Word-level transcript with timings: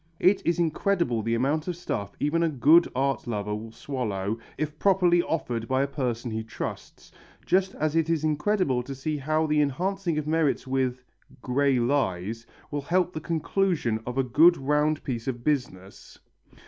It 0.19 0.41
is 0.43 0.57
incredible 0.57 1.21
the 1.21 1.35
amount 1.35 1.67
of 1.67 1.75
stuff 1.75 2.13
even 2.19 2.41
a 2.41 2.49
good 2.49 2.87
art 2.95 3.27
lover 3.27 3.53
will 3.53 3.71
swallow, 3.71 4.39
if 4.57 4.79
properly 4.79 5.21
offered 5.21 5.67
by 5.67 5.83
a 5.83 5.87
person 5.87 6.31
he 6.31 6.43
trusts, 6.43 7.11
just 7.45 7.75
as 7.75 7.95
it 7.95 8.09
is 8.09 8.23
incredible 8.23 8.81
to 8.81 8.95
see 8.95 9.17
how 9.17 9.45
the 9.45 9.61
enhancing 9.61 10.17
of 10.17 10.25
merits 10.25 10.65
with 10.65 11.03
grey 11.43 11.77
lies, 11.77 12.47
will 12.71 12.81
help 12.81 13.13
the 13.13 13.21
conclusion 13.21 14.01
of 14.07 14.17
a 14.17 14.23
good 14.23 14.57
round 14.57 15.03
piece 15.03 15.27
of 15.27 15.43
business. 15.43 16.17